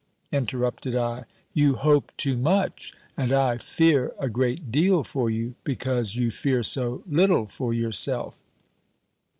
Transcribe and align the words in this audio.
_"interrupted 0.35 0.95
I. 0.95 1.25
"You 1.53 1.75
hope 1.75 2.11
too 2.17 2.35
much; 2.35 2.91
and 3.15 3.31
I 3.31 3.59
fear 3.59 4.13
a 4.17 4.29
great 4.29 4.71
deal 4.71 5.03
for 5.03 5.29
you, 5.29 5.53
because 5.63 6.15
you 6.15 6.31
fear 6.31 6.63
so 6.63 7.03
little 7.05 7.45
for 7.45 7.71
yourself. 7.71 8.41